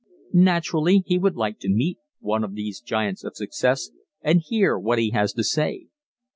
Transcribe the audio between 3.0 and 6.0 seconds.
of success and hear what he has to say.